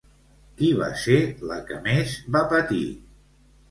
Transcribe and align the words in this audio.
Qui 0.61 0.69
va 0.79 0.87
ser 1.03 1.19
la 1.53 1.61
que 1.69 1.79
més 1.87 2.19
va 2.39 2.47
patir? 2.57 2.85